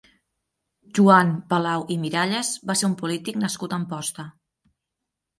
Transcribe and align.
Joan 0.99 1.27
Palau 1.51 1.83
i 1.95 1.97
Miralles 2.05 2.49
va 2.71 2.75
ser 2.79 2.87
un 2.89 2.95
polític 3.01 3.37
nascut 3.43 3.75
a 3.75 3.79
Amposta. 3.83 4.27